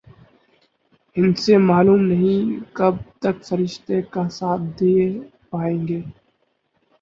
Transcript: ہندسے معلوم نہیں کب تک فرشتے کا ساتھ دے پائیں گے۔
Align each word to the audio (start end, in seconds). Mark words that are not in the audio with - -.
ہندسے 1.15 1.53
معلوم 1.69 2.01
نہیں 2.11 2.39
کب 2.77 2.93
تک 3.21 3.35
فرشتے 3.47 3.97
کا 4.13 4.23
ساتھ 4.37 4.63
دے 4.77 4.93
پائیں 5.49 5.79
گے۔ 5.87 6.01